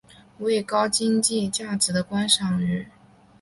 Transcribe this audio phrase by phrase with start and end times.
[0.39, 2.87] 为高经济价值的观赏鱼。